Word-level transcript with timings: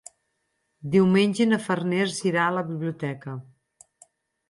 Diumenge 0.95 1.47
na 1.51 1.61
Farners 1.67 2.25
irà 2.33 2.47
a 2.49 2.57
la 2.59 2.67
biblioteca. 2.73 3.39